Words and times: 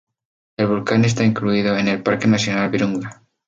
El 0.57 0.65
volcán 0.65 1.05
está 1.05 1.23
incluido 1.23 1.77
en 1.77 1.87
el 1.87 2.01
Parque 2.01 2.27
nacional 2.27 2.71
Virunga. 2.71 3.21